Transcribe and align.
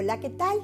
Hola, 0.00 0.18
¿qué 0.18 0.30
tal? 0.30 0.56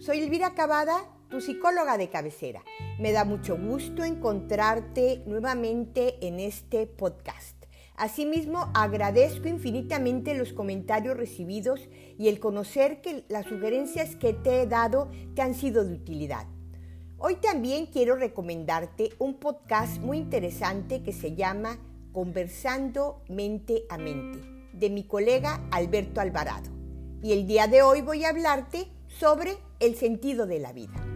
Soy 0.00 0.18
Elvira 0.18 0.52
Cavada, 0.52 1.08
tu 1.30 1.40
psicóloga 1.40 1.96
de 1.96 2.10
cabecera. 2.10 2.62
Me 2.98 3.12
da 3.12 3.24
mucho 3.24 3.56
gusto 3.56 4.04
encontrarte 4.04 5.22
nuevamente 5.24 6.18
en 6.20 6.38
este 6.38 6.86
podcast. 6.86 7.56
Asimismo, 7.96 8.70
agradezco 8.74 9.48
infinitamente 9.48 10.34
los 10.34 10.52
comentarios 10.52 11.16
recibidos 11.16 11.88
y 12.18 12.28
el 12.28 12.38
conocer 12.38 13.00
que 13.00 13.24
las 13.30 13.46
sugerencias 13.46 14.14
que 14.14 14.34
te 14.34 14.60
he 14.60 14.66
dado 14.66 15.10
te 15.34 15.40
han 15.40 15.54
sido 15.54 15.86
de 15.86 15.94
utilidad. 15.94 16.46
Hoy 17.16 17.36
también 17.36 17.86
quiero 17.86 18.16
recomendarte 18.16 19.14
un 19.18 19.40
podcast 19.40 20.02
muy 20.02 20.18
interesante 20.18 21.02
que 21.02 21.14
se 21.14 21.34
llama 21.34 21.78
Conversando 22.12 23.22
mente 23.30 23.84
a 23.88 23.96
mente, 23.96 24.38
de 24.74 24.90
mi 24.90 25.04
colega 25.04 25.66
Alberto 25.70 26.20
Alvarado. 26.20 26.81
Y 27.22 27.32
el 27.32 27.46
día 27.46 27.68
de 27.68 27.82
hoy 27.82 28.00
voy 28.00 28.24
a 28.24 28.30
hablarte 28.30 28.88
sobre 29.06 29.56
el 29.78 29.94
sentido 29.94 30.44
de 30.44 30.58
la 30.58 30.72
vida. 30.72 31.06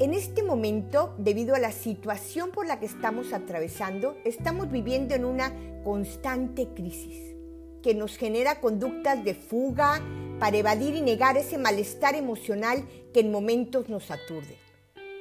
En 0.00 0.12
este 0.12 0.42
momento, 0.42 1.14
debido 1.16 1.54
a 1.54 1.60
la 1.60 1.70
situación 1.70 2.50
por 2.50 2.66
la 2.66 2.80
que 2.80 2.86
estamos 2.86 3.32
atravesando, 3.32 4.16
estamos 4.24 4.68
viviendo 4.68 5.14
en 5.14 5.24
una 5.24 5.52
constante 5.84 6.68
crisis 6.74 7.36
que 7.84 7.94
nos 7.94 8.16
genera 8.16 8.60
conductas 8.60 9.24
de 9.24 9.34
fuga 9.34 10.02
para 10.40 10.56
evadir 10.56 10.96
y 10.96 11.02
negar 11.02 11.36
ese 11.36 11.56
malestar 11.56 12.16
emocional 12.16 12.84
que 13.14 13.20
en 13.20 13.30
momentos 13.30 13.88
nos 13.88 14.10
aturde. 14.10 14.65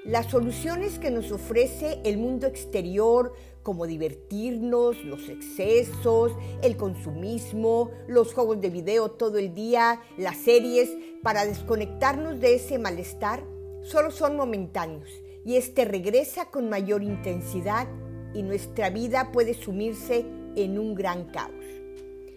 Las 0.05 0.27
soluciones 0.27 0.99
que 0.99 1.09
nos 1.09 1.31
ofrece 1.31 1.99
el 2.03 2.19
mundo 2.19 2.45
exterior, 2.45 3.33
como 3.63 3.87
divertirnos, 3.87 5.03
los 5.03 5.29
excesos, 5.29 6.31
el 6.61 6.77
consumismo, 6.77 7.89
los 8.07 8.31
juegos 8.31 8.61
de 8.61 8.69
video 8.69 9.09
todo 9.09 9.39
el 9.39 9.55
día, 9.55 10.03
las 10.15 10.37
series, 10.37 10.95
para 11.23 11.43
desconectarnos 11.43 12.39
de 12.39 12.53
ese 12.53 12.77
malestar, 12.77 13.43
solo 13.81 14.11
son 14.11 14.37
momentáneos 14.37 15.09
y 15.43 15.55
este 15.55 15.85
regresa 15.85 16.51
con 16.51 16.69
mayor 16.69 17.01
intensidad 17.01 17.87
y 18.35 18.43
nuestra 18.43 18.91
vida 18.91 19.31
puede 19.31 19.55
sumirse 19.55 20.23
en 20.55 20.77
un 20.77 20.93
gran 20.93 21.31
caos. 21.31 21.65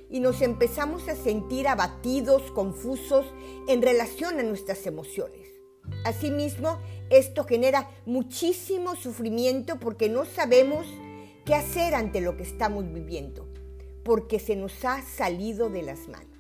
Y 0.09 0.20
nos 0.20 0.41
empezamos 0.41 1.07
a 1.11 1.14
sentir 1.14 1.69
abatidos, 1.69 2.51
confusos 2.53 3.27
en 3.67 3.83
relación 3.83 4.41
a 4.41 4.42
nuestras 4.42 4.87
emociones. 4.87 5.48
Asimismo, 6.05 6.79
esto 7.11 7.45
genera 7.45 7.89
muchísimo 8.06 8.95
sufrimiento 8.97 9.78
porque 9.78 10.09
no 10.09 10.25
sabemos 10.25 10.87
qué 11.45 11.55
hacer 11.55 11.95
ante 11.95 12.20
lo 12.20 12.37
que 12.37 12.42
estamos 12.42 12.92
viviendo, 12.92 13.48
porque 14.05 14.39
se 14.39 14.56
nos 14.56 14.84
ha 14.84 15.03
salido 15.03 15.70
de 15.70 15.83
las 15.83 16.09
manos, 16.09 16.39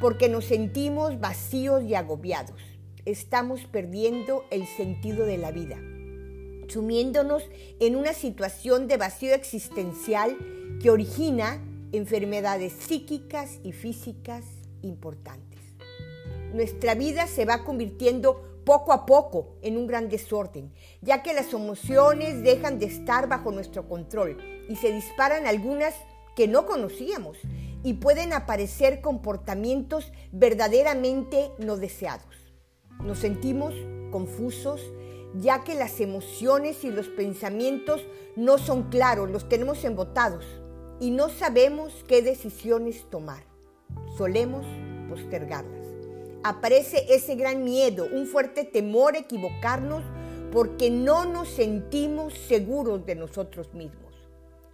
porque 0.00 0.28
nos 0.28 0.44
sentimos 0.44 1.18
vacíos 1.20 1.82
y 1.84 1.94
agobiados. 1.94 2.60
Estamos 3.06 3.64
perdiendo 3.64 4.44
el 4.50 4.66
sentido 4.66 5.24
de 5.24 5.38
la 5.38 5.52
vida, 5.52 5.78
sumiéndonos 6.68 7.44
en 7.80 7.96
una 7.96 8.12
situación 8.12 8.88
de 8.88 8.96
vacío 8.96 9.34
existencial 9.34 10.36
que 10.82 10.90
origina 10.90 11.62
enfermedades 11.92 12.72
psíquicas 12.72 13.60
y 13.62 13.72
físicas 13.72 14.44
importantes. 14.82 15.60
Nuestra 16.52 16.94
vida 16.94 17.26
se 17.26 17.44
va 17.44 17.64
convirtiendo 17.64 18.55
poco 18.66 18.92
a 18.92 19.06
poco 19.06 19.54
en 19.62 19.76
un 19.76 19.86
gran 19.86 20.08
desorden, 20.08 20.74
ya 21.00 21.22
que 21.22 21.32
las 21.32 21.52
emociones 21.52 22.42
dejan 22.42 22.80
de 22.80 22.86
estar 22.86 23.28
bajo 23.28 23.52
nuestro 23.52 23.88
control 23.88 24.38
y 24.68 24.74
se 24.74 24.92
disparan 24.92 25.46
algunas 25.46 25.94
que 26.34 26.48
no 26.48 26.66
conocíamos 26.66 27.38
y 27.84 27.94
pueden 27.94 28.32
aparecer 28.32 29.00
comportamientos 29.00 30.12
verdaderamente 30.32 31.52
no 31.58 31.76
deseados. 31.76 32.34
Nos 33.04 33.20
sentimos 33.20 33.72
confusos, 34.10 34.82
ya 35.34 35.62
que 35.62 35.76
las 35.76 36.00
emociones 36.00 36.82
y 36.82 36.90
los 36.90 37.06
pensamientos 37.06 38.04
no 38.34 38.58
son 38.58 38.90
claros, 38.90 39.30
los 39.30 39.48
tenemos 39.48 39.84
embotados 39.84 40.44
y 40.98 41.12
no 41.12 41.28
sabemos 41.28 42.04
qué 42.08 42.20
decisiones 42.20 43.08
tomar. 43.10 43.44
Solemos 44.16 44.66
postergarlas 45.08 45.85
aparece 46.48 47.06
ese 47.08 47.34
gran 47.34 47.64
miedo, 47.64 48.06
un 48.12 48.26
fuerte 48.26 48.64
temor 48.64 49.14
a 49.14 49.20
equivocarnos 49.20 50.02
porque 50.52 50.90
no 50.90 51.24
nos 51.24 51.48
sentimos 51.48 52.34
seguros 52.34 53.04
de 53.04 53.16
nosotros 53.16 53.74
mismos. 53.74 54.14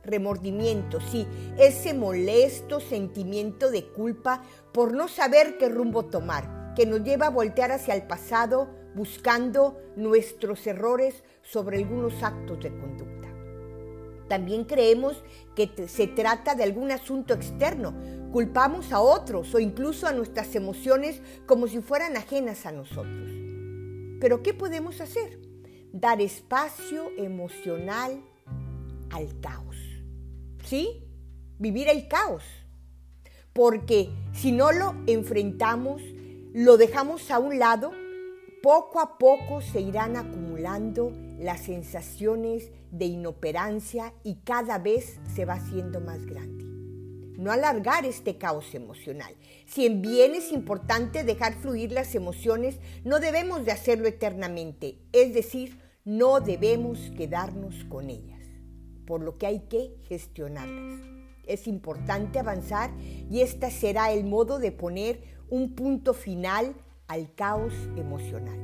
Remordimiento, 0.05 1.01
sí, 1.01 1.27
ese 1.59 1.95
molesto 1.95 2.81
sentimiento 2.81 3.71
de 3.71 3.87
culpa 3.87 4.43
por 4.73 4.93
no 4.93 5.09
saber 5.09 5.59
qué 5.59 5.69
rumbo 5.69 6.05
tomar, 6.07 6.75
que 6.75 6.87
nos 6.87 7.03
lleva 7.03 7.27
a 7.27 7.31
voltear 7.31 7.73
hacia 7.73 7.95
el 7.95 8.03
pasado 8.03 8.69
buscando 8.95 9.81
nuestros 9.97 10.67
errores 10.67 11.23
sobre 11.43 11.79
algunos 11.79 12.23
actos 12.23 12.61
de 12.61 12.71
conducta. 12.71 13.29
También 14.29 14.65
creemos 14.65 15.23
que 15.55 15.71
se 15.89 16.07
trata 16.07 16.55
de 16.55 16.65
algún 16.65 16.91
asunto 16.91 17.35
externo. 17.35 17.95
Culpamos 18.33 18.93
a 18.93 19.01
otros 19.01 19.55
o 19.55 19.59
incluso 19.59 20.07
a 20.07 20.13
nuestras 20.13 20.55
emociones 20.55 21.21
como 21.45 21.67
si 21.67 21.83
fueran 21.83 22.17
ajenas 22.17 22.65
a 22.65 22.73
nosotros. 22.73 23.31
Pero 24.21 24.43
¿qué 24.43 24.55
podemos 24.55 25.03
hacer? 25.03 25.39
Dar 25.93 26.23
espacio 26.23 27.11
emocional 27.19 28.23
al 29.11 29.39
caos. 29.41 29.77
¿Sí? 30.65 31.05
Vivir 31.59 31.91
el 31.91 32.09
caos. 32.09 32.43
Porque 33.53 34.09
si 34.33 34.51
no 34.51 34.73
lo 34.73 34.95
enfrentamos, 35.07 36.01
lo 36.55 36.79
dejamos 36.79 37.31
a 37.31 37.39
un 37.39 37.59
lado, 37.59 37.93
poco 38.63 39.01
a 39.01 39.19
poco 39.19 39.61
se 39.61 39.83
irán 39.83 40.17
acumulando 40.17 41.13
las 41.39 41.65
sensaciones 41.65 42.71
de 42.91 43.05
inoperancia 43.05 44.15
y 44.25 44.37
cada 44.37 44.79
vez 44.79 45.21
se 45.35 45.45
va 45.45 45.55
haciendo 45.55 46.01
más 46.01 46.25
grande. 46.25 46.72
No 47.37 47.51
alargar 47.51 48.05
este 48.05 48.39
caos 48.39 48.75
emocional. 48.75 49.35
Si 49.67 49.87
en 49.87 50.03
bien 50.03 50.35
es 50.35 50.53
importante 50.53 51.25
dejar 51.25 51.55
fluir 51.55 51.93
las 51.93 52.15
emociones, 52.15 52.79
no 53.05 53.21
debemos 53.21 53.65
de 53.65 53.73
hacerlo 53.73 54.07
eternamente, 54.07 54.99
es 55.13 55.33
decir, 55.35 55.81
no 56.05 56.41
debemos 56.41 56.99
quedarnos 57.17 57.85
con 57.85 58.11
ellas, 58.11 58.41
por 59.07 59.23
lo 59.23 59.39
que 59.39 59.47
hay 59.47 59.61
que 59.61 59.97
gestionarlas. 60.09 61.01
Es 61.47 61.67
importante 61.67 62.39
avanzar 62.39 62.91
y 63.31 63.41
este 63.41 63.71
será 63.71 64.13
el 64.13 64.25
modo 64.25 64.59
de 64.59 64.73
poner 64.73 65.23
un 65.49 65.75
punto 65.75 66.15
final 66.15 66.75
al 67.09 67.35
caos 67.35 67.73
emocional. 67.97 68.59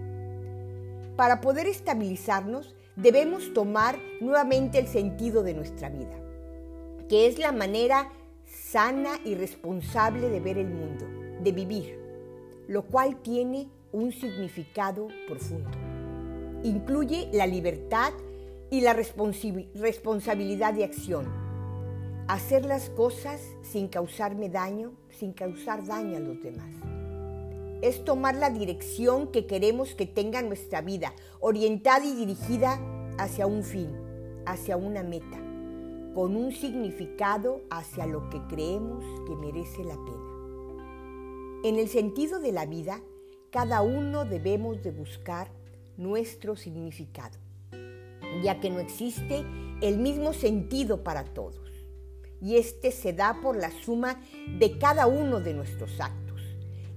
Para 1.16 1.40
poder 1.40 1.66
estabilizarnos, 1.66 2.74
debemos 2.96 3.52
tomar 3.52 3.98
nuevamente 4.20 4.78
el 4.78 4.88
sentido 4.88 5.42
de 5.42 5.54
nuestra 5.54 5.88
vida, 5.88 6.16
que 7.08 7.26
es 7.26 7.38
la 7.38 7.52
manera 7.52 8.10
sana 8.48 9.20
y 9.24 9.34
responsable 9.34 10.28
de 10.28 10.40
ver 10.40 10.58
el 10.58 10.68
mundo, 10.68 11.06
de 11.42 11.52
vivir, 11.52 11.98
lo 12.66 12.82
cual 12.82 13.20
tiene 13.22 13.68
un 13.92 14.12
significado 14.12 15.08
profundo. 15.26 15.70
Incluye 16.64 17.28
la 17.32 17.46
libertad 17.46 18.12
y 18.70 18.80
la 18.80 18.92
responsabilidad 18.92 20.74
de 20.74 20.84
acción. 20.84 21.26
Hacer 22.26 22.64
las 22.64 22.90
cosas 22.90 23.40
sin 23.62 23.88
causarme 23.88 24.48
daño, 24.48 24.92
sin 25.08 25.32
causar 25.32 25.86
daño 25.86 26.16
a 26.16 26.20
los 26.20 26.42
demás 26.42 26.74
es 27.82 28.04
tomar 28.04 28.34
la 28.34 28.50
dirección 28.50 29.28
que 29.28 29.46
queremos 29.46 29.94
que 29.94 30.06
tenga 30.06 30.42
nuestra 30.42 30.80
vida, 30.80 31.12
orientada 31.40 32.04
y 32.04 32.14
dirigida 32.14 32.80
hacia 33.18 33.46
un 33.46 33.62
fin, 33.62 33.88
hacia 34.46 34.76
una 34.76 35.02
meta, 35.02 35.38
con 36.14 36.36
un 36.36 36.52
significado 36.52 37.62
hacia 37.70 38.06
lo 38.06 38.28
que 38.30 38.40
creemos 38.48 39.04
que 39.26 39.36
merece 39.36 39.84
la 39.84 39.94
pena. 39.94 40.28
En 41.64 41.76
el 41.76 41.88
sentido 41.88 42.38
de 42.38 42.52
la 42.52 42.66
vida, 42.66 43.00
cada 43.50 43.82
uno 43.82 44.24
debemos 44.24 44.82
de 44.82 44.90
buscar 44.90 45.50
nuestro 45.96 46.56
significado, 46.56 47.38
ya 48.42 48.60
que 48.60 48.70
no 48.70 48.78
existe 48.78 49.44
el 49.80 49.98
mismo 49.98 50.32
sentido 50.32 51.02
para 51.02 51.24
todos, 51.24 51.68
y 52.40 52.56
este 52.56 52.92
se 52.92 53.12
da 53.12 53.40
por 53.42 53.56
la 53.56 53.70
suma 53.70 54.20
de 54.58 54.78
cada 54.78 55.06
uno 55.06 55.40
de 55.40 55.54
nuestros 55.54 56.00
actos 56.00 56.40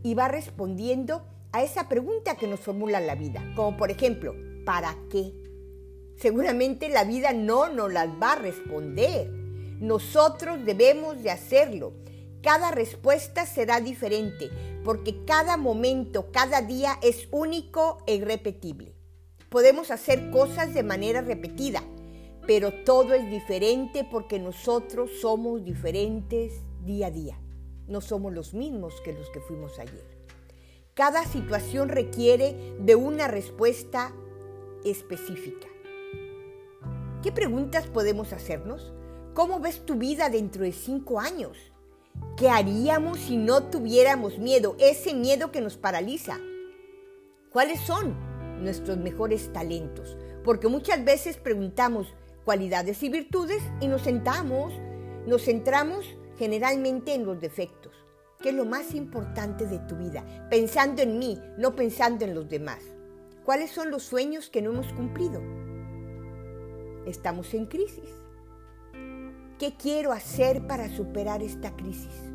y 0.03 0.13
va 0.13 0.27
respondiendo 0.27 1.25
a 1.51 1.63
esa 1.63 1.89
pregunta 1.89 2.35
que 2.35 2.47
nos 2.47 2.59
formula 2.59 2.99
la 2.99 3.15
vida, 3.15 3.43
como 3.55 3.77
por 3.77 3.91
ejemplo, 3.91 4.35
¿para 4.65 4.95
qué? 5.09 5.33
Seguramente 6.21 6.89
la 6.89 7.03
vida 7.03 7.33
no 7.33 7.69
nos 7.69 7.91
las 7.91 8.07
va 8.21 8.33
a 8.33 8.39
responder. 8.39 9.29
Nosotros 9.79 10.63
debemos 10.65 11.23
de 11.23 11.31
hacerlo. 11.31 11.93
Cada 12.43 12.71
respuesta 12.71 13.45
será 13.45 13.81
diferente 13.81 14.49
porque 14.83 15.25
cada 15.25 15.57
momento, 15.57 16.31
cada 16.31 16.61
día 16.61 16.97
es 17.01 17.27
único 17.31 18.03
e 18.07 18.15
irrepetible. 18.15 18.93
Podemos 19.49 19.91
hacer 19.91 20.29
cosas 20.31 20.73
de 20.73 20.83
manera 20.83 21.21
repetida, 21.21 21.83
pero 22.47 22.71
todo 22.83 23.13
es 23.13 23.29
diferente 23.29 24.07
porque 24.09 24.39
nosotros 24.39 25.09
somos 25.19 25.63
diferentes 25.63 26.53
día 26.85 27.07
a 27.07 27.11
día 27.11 27.41
no 27.91 28.01
somos 28.01 28.33
los 28.33 28.53
mismos 28.53 29.01
que 29.01 29.13
los 29.13 29.29
que 29.29 29.41
fuimos 29.41 29.77
ayer. 29.77 30.03
Cada 30.93 31.25
situación 31.25 31.89
requiere 31.89 32.55
de 32.79 32.95
una 32.95 33.27
respuesta 33.27 34.13
específica. 34.83 35.67
¿Qué 37.21 37.31
preguntas 37.31 37.85
podemos 37.85 38.33
hacernos? 38.33 38.91
¿Cómo 39.35 39.59
ves 39.59 39.85
tu 39.85 39.93
vida 39.93 40.29
dentro 40.29 40.63
de 40.63 40.71
cinco 40.71 41.19
años? 41.19 41.55
¿Qué 42.35 42.49
haríamos 42.49 43.19
si 43.19 43.37
no 43.37 43.65
tuviéramos 43.65 44.39
miedo? 44.39 44.75
Ese 44.79 45.13
miedo 45.13 45.51
que 45.51 45.61
nos 45.61 45.77
paraliza. 45.77 46.39
¿Cuáles 47.51 47.79
son 47.81 48.15
nuestros 48.63 48.97
mejores 48.97 49.53
talentos? 49.53 50.17
Porque 50.43 50.67
muchas 50.67 51.05
veces 51.05 51.37
preguntamos 51.37 52.11
cualidades 52.43 53.03
y 53.03 53.09
virtudes 53.09 53.61
y 53.79 53.87
nos 53.87 54.01
sentamos, 54.01 54.73
nos 55.27 55.43
centramos 55.43 56.03
generalmente 56.39 57.13
en 57.13 57.27
los 57.27 57.39
defectos. 57.39 57.93
¿Qué 58.41 58.49
es 58.49 58.55
lo 58.55 58.65
más 58.65 58.95
importante 58.95 59.67
de 59.67 59.77
tu 59.77 59.95
vida? 59.95 60.25
Pensando 60.49 61.03
en 61.03 61.19
mí, 61.19 61.39
no 61.59 61.75
pensando 61.75 62.25
en 62.25 62.33
los 62.33 62.49
demás. 62.49 62.79
¿Cuáles 63.45 63.69
son 63.69 63.91
los 63.91 64.01
sueños 64.01 64.49
que 64.49 64.63
no 64.63 64.71
hemos 64.71 64.91
cumplido? 64.93 65.60
Estamos 67.05 67.53
en 67.55 67.65
crisis. 67.65 68.09
¿Qué 69.57 69.73
quiero 69.75 70.11
hacer 70.11 70.67
para 70.67 70.87
superar 70.89 71.41
esta 71.41 71.75
crisis? 71.75 72.31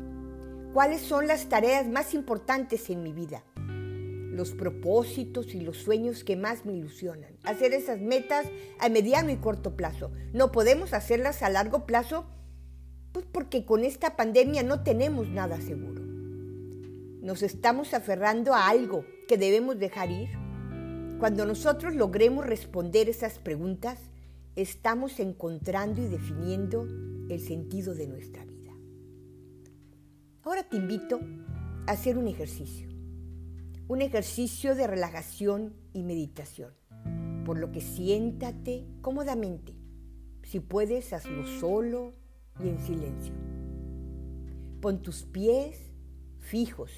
¿Cuáles 0.73 1.01
son 1.01 1.25
las 1.25 1.47
tareas 1.47 1.87
más 1.87 2.13
importantes 2.13 2.89
en 2.89 3.01
mi 3.01 3.13
vida? 3.13 3.43
Los 3.55 4.51
propósitos 4.51 5.55
y 5.55 5.61
los 5.61 5.77
sueños 5.77 6.23
que 6.25 6.35
más 6.35 6.65
me 6.65 6.73
ilusionan. 6.73 7.37
Hacer 7.43 7.73
esas 7.73 7.99
metas 7.99 8.45
a 8.79 8.89
mediano 8.89 9.31
y 9.31 9.37
corto 9.37 9.77
plazo. 9.77 10.11
No 10.33 10.51
podemos 10.51 10.93
hacerlas 10.93 11.43
a 11.43 11.49
largo 11.49 11.85
plazo 11.85 12.25
pues 13.13 13.25
porque 13.31 13.65
con 13.65 13.85
esta 13.85 14.15
pandemia 14.17 14.63
no 14.63 14.83
tenemos 14.83 15.29
nada 15.29 15.61
seguro. 15.61 16.03
Nos 17.21 17.41
estamos 17.41 17.93
aferrando 17.93 18.53
a 18.53 18.67
algo 18.67 19.05
que 19.27 19.37
debemos 19.37 19.79
dejar 19.79 20.11
ir. 20.11 20.29
Cuando 21.19 21.45
nosotros 21.45 21.95
logremos 21.95 22.45
responder 22.45 23.09
esas 23.09 23.39
preguntas, 23.39 23.99
estamos 24.57 25.19
encontrando 25.19 26.01
y 26.01 26.07
definiendo 26.07 26.87
el 27.29 27.39
sentido 27.39 27.93
de 27.93 28.07
nuestra 28.07 28.43
vida. 28.43 28.73
Ahora 30.41 30.67
te 30.67 30.77
invito 30.77 31.19
a 31.85 31.91
hacer 31.91 32.17
un 32.17 32.27
ejercicio, 32.27 32.89
un 33.87 34.01
ejercicio 34.01 34.73
de 34.73 34.87
relajación 34.87 35.75
y 35.93 36.01
meditación, 36.01 36.73
por 37.45 37.59
lo 37.59 37.71
que 37.71 37.81
siéntate 37.81 38.87
cómodamente. 39.01 39.75
Si 40.41 40.59
puedes, 40.59 41.13
hazlo 41.13 41.45
solo 41.59 42.13
y 42.59 42.69
en 42.69 42.79
silencio. 42.79 43.33
Pon 44.81 45.03
tus 45.03 45.23
pies 45.23 45.79
fijos, 46.39 46.91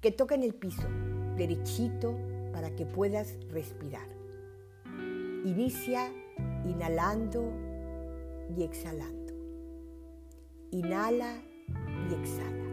que 0.00 0.10
toquen 0.10 0.42
el 0.42 0.54
piso, 0.54 0.88
derechito, 1.36 2.16
para 2.52 2.74
que 2.74 2.86
puedas 2.86 3.36
respirar. 3.50 4.08
Inicia 5.44 6.12
inhalando 6.66 7.44
y 8.56 8.62
exhalando. 8.62 9.32
Inhala 10.70 11.42
y 12.10 12.14
exhala. 12.14 12.64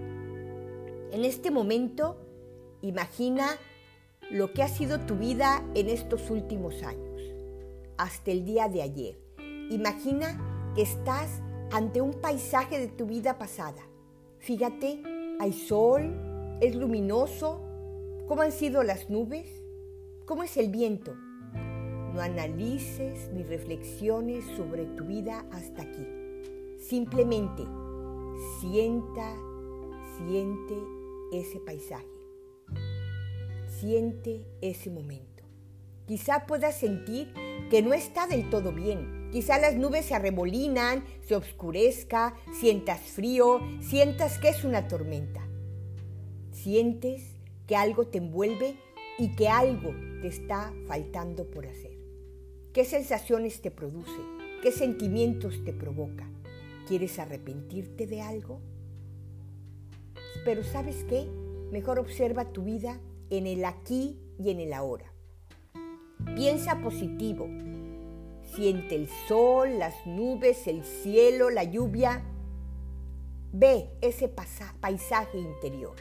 En 1.11 1.25
este 1.25 1.51
momento, 1.51 2.17
imagina 2.81 3.47
lo 4.29 4.53
que 4.53 4.63
ha 4.63 4.67
sido 4.67 4.99
tu 5.01 5.15
vida 5.15 5.63
en 5.75 5.89
estos 5.89 6.29
últimos 6.29 6.83
años, 6.83 7.21
hasta 7.97 8.31
el 8.31 8.45
día 8.45 8.69
de 8.69 8.81
ayer. 8.81 9.19
Imagina 9.69 10.71
que 10.75 10.83
estás 10.83 11.41
ante 11.71 12.01
un 12.01 12.13
paisaje 12.13 12.79
de 12.79 12.87
tu 12.87 13.05
vida 13.05 13.37
pasada. 13.37 13.81
Fíjate, 14.39 15.03
hay 15.39 15.53
sol, 15.53 16.57
es 16.61 16.75
luminoso, 16.75 17.61
cómo 18.27 18.41
han 18.41 18.51
sido 18.51 18.83
las 18.83 19.09
nubes, 19.09 19.47
cómo 20.25 20.43
es 20.43 20.55
el 20.57 20.69
viento. 20.69 21.13
No 22.13 22.21
analices 22.21 23.29
ni 23.33 23.43
reflexiones 23.43 24.45
sobre 24.57 24.85
tu 24.85 25.05
vida 25.05 25.45
hasta 25.51 25.83
aquí. 25.83 26.05
Simplemente 26.79 27.63
sienta, 28.59 29.35
siente 30.17 30.75
ese 31.31 31.59
paisaje. 31.59 32.05
Siente 33.79 34.45
ese 34.61 34.89
momento. 34.89 35.43
Quizá 36.05 36.45
puedas 36.45 36.77
sentir 36.77 37.33
que 37.69 37.81
no 37.81 37.93
está 37.93 38.27
del 38.27 38.49
todo 38.49 38.73
bien, 38.73 39.21
Quizá 39.31 39.57
las 39.59 39.77
nubes 39.77 40.07
se 40.07 40.13
arremolinan, 40.13 41.05
se 41.21 41.35
oscurezca, 41.35 42.35
sientas 42.59 42.99
frío, 42.99 43.61
sientas 43.79 44.37
que 44.39 44.49
es 44.49 44.65
una 44.65 44.89
tormenta. 44.89 45.41
Sientes 46.51 47.23
que 47.65 47.77
algo 47.77 48.07
te 48.07 48.17
envuelve 48.17 48.75
y 49.17 49.33
que 49.37 49.47
algo 49.47 49.91
te 50.21 50.27
está 50.27 50.73
faltando 50.85 51.49
por 51.49 51.65
hacer. 51.65 52.00
¿Qué 52.73 52.85
sensaciones 52.85 53.61
te 53.61 53.69
produce? 53.69 54.21
¿Qué 54.61 54.71
sentimientos 54.71 55.61
te 55.65 55.73
provoca? 55.73 56.25
¿Quieres 56.87 57.19
arrepentirte 57.19 58.07
de 58.07 58.21
algo? 58.21 58.61
Pero 60.45 60.63
¿sabes 60.63 61.03
qué? 61.09 61.27
Mejor 61.71 61.99
observa 61.99 62.53
tu 62.53 62.63
vida 62.63 62.97
en 63.29 63.45
el 63.45 63.65
aquí 63.65 64.17
y 64.39 64.51
en 64.51 64.61
el 64.61 64.71
ahora. 64.71 65.11
Piensa 66.35 66.79
positivo, 66.81 67.49
Siente 68.55 68.95
el 68.95 69.07
sol, 69.27 69.79
las 69.79 70.05
nubes, 70.05 70.67
el 70.67 70.83
cielo, 70.83 71.49
la 71.49 71.63
lluvia. 71.63 72.21
Ve 73.53 73.89
ese 74.01 74.27
paisaje 74.27 75.39
interior. 75.39 75.95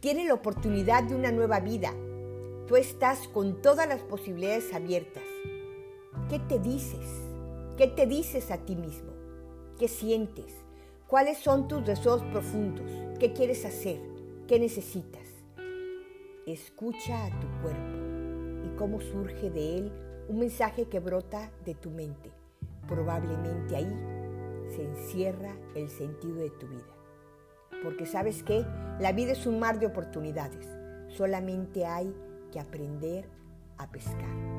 Tiene 0.00 0.26
la 0.26 0.34
oportunidad 0.34 1.02
de 1.04 1.14
una 1.14 1.32
nueva 1.32 1.60
vida. 1.60 1.94
Tú 2.66 2.76
estás 2.76 3.26
con 3.28 3.62
todas 3.62 3.88
las 3.88 4.02
posibilidades 4.02 4.72
abiertas. 4.74 5.22
¿Qué 6.32 6.38
te 6.38 6.58
dices? 6.58 7.20
¿Qué 7.76 7.88
te 7.88 8.06
dices 8.06 8.50
a 8.50 8.56
ti 8.56 8.74
mismo? 8.74 9.12
¿Qué 9.78 9.86
sientes? 9.86 10.64
¿Cuáles 11.06 11.36
son 11.36 11.68
tus 11.68 11.84
deseos 11.84 12.22
profundos? 12.22 12.90
¿Qué 13.18 13.34
quieres 13.34 13.66
hacer? 13.66 14.00
¿Qué 14.48 14.58
necesitas? 14.58 15.28
Escucha 16.46 17.26
a 17.26 17.38
tu 17.38 17.46
cuerpo 17.60 18.64
y 18.64 18.74
cómo 18.78 19.02
surge 19.02 19.50
de 19.50 19.76
él 19.76 19.92
un 20.30 20.38
mensaje 20.38 20.86
que 20.86 21.00
brota 21.00 21.52
de 21.66 21.74
tu 21.74 21.90
mente. 21.90 22.30
Probablemente 22.88 23.76
ahí 23.76 23.94
se 24.74 24.84
encierra 24.84 25.54
el 25.74 25.90
sentido 25.90 26.36
de 26.36 26.48
tu 26.48 26.66
vida. 26.66 26.96
Porque 27.84 28.06
sabes 28.06 28.42
que 28.42 28.64
la 29.00 29.12
vida 29.12 29.32
es 29.32 29.46
un 29.46 29.58
mar 29.58 29.78
de 29.78 29.84
oportunidades. 29.84 30.66
Solamente 31.08 31.84
hay 31.84 32.10
que 32.50 32.58
aprender 32.58 33.28
a 33.76 33.90
pescar. 33.90 34.51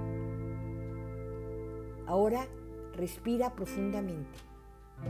Ahora 2.05 2.47
respira 2.95 3.55
profundamente, 3.55 4.39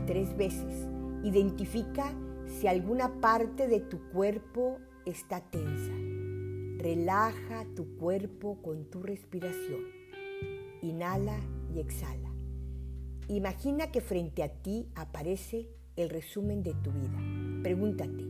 tres 0.06 0.36
veces. 0.36 0.88
Identifica 1.22 2.12
si 2.46 2.66
alguna 2.66 3.20
parte 3.20 3.68
de 3.68 3.80
tu 3.80 3.98
cuerpo 4.10 4.78
está 5.06 5.40
tensa. 5.40 5.92
Relaja 6.78 7.64
tu 7.74 7.96
cuerpo 7.96 8.58
con 8.62 8.84
tu 8.84 9.02
respiración. 9.02 9.80
Inhala 10.82 11.38
y 11.74 11.80
exhala. 11.80 12.30
Imagina 13.28 13.90
que 13.90 14.02
frente 14.02 14.42
a 14.42 14.50
ti 14.50 14.86
aparece 14.94 15.70
el 15.96 16.10
resumen 16.10 16.62
de 16.62 16.74
tu 16.74 16.92
vida. 16.92 17.18
Pregúntate, 17.62 18.24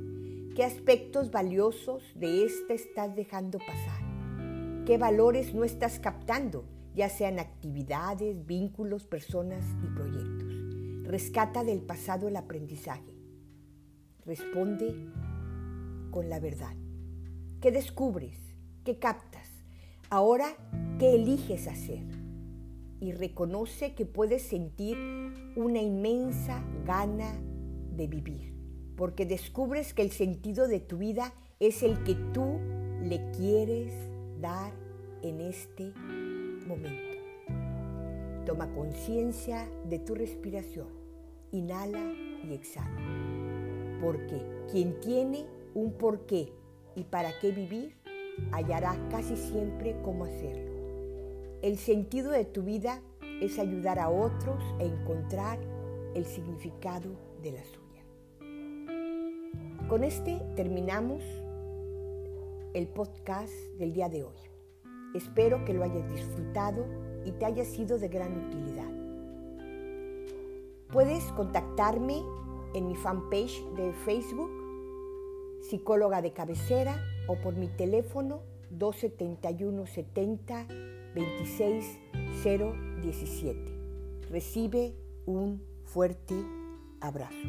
¿qué 0.54 0.64
aspectos 0.64 1.32
valiosos 1.32 2.02
de 2.14 2.44
esta 2.44 2.74
estás 2.74 3.16
dejando 3.16 3.58
pasar? 3.58 4.84
¿Qué 4.86 4.98
valores 4.98 5.52
no 5.54 5.64
estás 5.64 5.98
captando, 5.98 6.64
ya 6.94 7.08
sean 7.08 7.38
actividades, 7.38 8.46
vínculos, 8.46 9.06
personas 9.06 9.64
y 9.82 9.86
proyectos? 9.94 10.54
Rescata 11.04 11.64
del 11.64 11.80
pasado 11.80 12.28
el 12.28 12.36
aprendizaje. 12.36 13.14
Responde 14.24 14.94
con 16.10 16.28
la 16.28 16.40
verdad. 16.40 16.74
¿Qué 17.60 17.70
descubres? 17.70 18.38
¿Qué 18.84 18.98
captas? 18.98 19.48
Ahora, 20.10 20.56
¿qué 20.98 21.14
eliges 21.14 21.66
hacer? 21.68 22.24
y 23.04 23.12
reconoce 23.12 23.94
que 23.94 24.06
puedes 24.06 24.42
sentir 24.42 24.96
una 25.56 25.82
inmensa 25.82 26.64
gana 26.86 27.38
de 27.94 28.06
vivir, 28.06 28.54
porque 28.96 29.26
descubres 29.26 29.92
que 29.92 30.00
el 30.00 30.10
sentido 30.10 30.68
de 30.68 30.80
tu 30.80 30.96
vida 30.96 31.34
es 31.60 31.82
el 31.82 32.02
que 32.04 32.14
tú 32.32 32.58
le 33.02 33.30
quieres 33.32 33.92
dar 34.40 34.72
en 35.22 35.42
este 35.42 35.92
momento. 36.66 37.18
Toma 38.46 38.72
conciencia 38.74 39.68
de 39.88 39.98
tu 39.98 40.14
respiración, 40.14 40.88
inhala 41.52 42.12
y 42.44 42.52
exhala, 42.52 44.00
porque 44.00 44.40
quien 44.70 45.00
tiene 45.00 45.46
un 45.74 45.92
porqué 45.92 46.52
y 46.94 47.04
para 47.04 47.38
qué 47.40 47.50
vivir, 47.50 47.96
hallará 48.52 48.96
casi 49.10 49.36
siempre 49.36 49.96
cómo 50.02 50.24
hacerlo. 50.24 50.72
El 51.62 51.78
sentido 51.78 52.30
de 52.30 52.44
tu 52.44 52.62
vida 52.62 53.00
es 53.40 53.58
ayudar 53.58 53.98
a 53.98 54.10
otros 54.10 54.62
a 54.78 54.84
encontrar 54.84 55.58
el 56.14 56.26
significado 56.26 57.10
de 57.42 57.52
la 57.52 57.64
suya. 57.64 57.80
Con 59.88 60.04
este 60.04 60.40
terminamos 60.56 61.22
el 62.74 62.88
podcast 62.88 63.52
del 63.78 63.92
día 63.92 64.08
de 64.08 64.24
hoy. 64.24 64.53
Espero 65.14 65.64
que 65.64 65.72
lo 65.72 65.84
hayas 65.84 66.08
disfrutado 66.10 66.84
y 67.24 67.32
te 67.32 67.44
haya 67.44 67.64
sido 67.64 67.98
de 67.98 68.08
gran 68.08 68.46
utilidad. 68.46 68.90
Puedes 70.92 71.24
contactarme 71.32 72.22
en 72.74 72.88
mi 72.88 72.96
fanpage 72.96 73.64
de 73.76 73.92
Facebook, 74.04 74.50
psicóloga 75.62 76.20
de 76.20 76.32
cabecera, 76.32 77.00
o 77.26 77.36
por 77.36 77.54
mi 77.56 77.68
teléfono 77.68 78.42
271 78.70 79.86
70 79.86 80.66
26 81.14 81.98
017. 82.42 83.58
Recibe 84.30 84.94
un 85.26 85.62
fuerte 85.84 86.34
abrazo. 87.00 87.48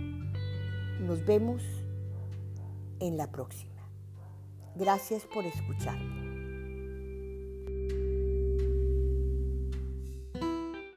Nos 1.01 1.25
vemos 1.25 1.63
en 2.99 3.17
la 3.17 3.31
próxima. 3.31 3.73
Gracias 4.75 5.25
por 5.25 5.45
escucharme. 5.45 6.24